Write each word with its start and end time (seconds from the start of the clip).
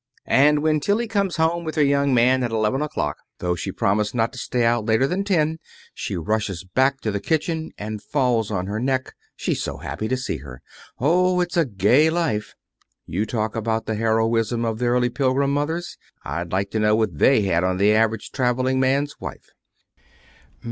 And 0.25 0.63
when 0.63 0.79
Tillie 0.79 1.05
comes 1.07 1.35
home 1.35 1.63
with 1.63 1.75
her 1.75 1.83
young 1.83 2.11
man 2.11 2.41
at 2.43 2.49
eleven 2.49 2.81
o'clock, 2.81 3.17
though 3.37 3.53
she 3.53 3.71
promised 3.71 4.15
not 4.15 4.33
to 4.33 4.39
stay 4.39 4.65
out 4.65 4.83
later 4.83 5.05
than 5.05 5.23
ten, 5.23 5.59
she 5.93 6.17
rushes 6.17 6.63
back 6.63 7.01
to 7.01 7.11
the 7.11 7.19
kitchen 7.19 7.69
and 7.77 8.01
falls 8.01 8.49
on 8.49 8.65
her 8.65 8.79
neck, 8.79 9.13
she's 9.35 9.61
so 9.61 9.77
happy 9.77 10.07
to 10.07 10.17
see 10.17 10.37
her. 10.37 10.63
Oh, 10.97 11.39
it's 11.39 11.55
a 11.55 11.65
gay 11.65 12.09
life. 12.09 12.55
You 13.05 13.27
talk 13.27 13.55
about 13.55 13.85
the 13.85 13.93
heroism 13.93 14.65
of 14.65 14.79
the 14.79 14.87
early 14.87 15.11
Pilgrim 15.11 15.53
mothers! 15.53 15.99
I'd 16.25 16.51
like 16.51 16.71
to 16.71 16.79
know 16.79 16.95
what 16.95 17.19
they 17.19 17.41
had 17.43 17.63
on 17.63 17.77
the 17.77 17.93
average 17.93 18.31
traveling 18.31 18.79
man's 18.79 19.19
wife." 19.19 19.51